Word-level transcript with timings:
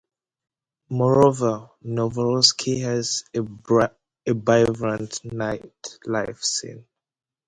Moreover, 0.89 1.69
Novorossiysk 1.85 2.81
has 2.81 3.23
a 3.35 3.43
vibrant 4.33 5.11
nightlife 5.21 6.43
scene. 6.43 6.87